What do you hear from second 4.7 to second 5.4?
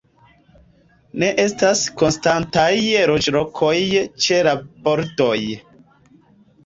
bordoj.